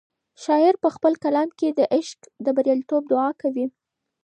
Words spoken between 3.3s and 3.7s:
کوي.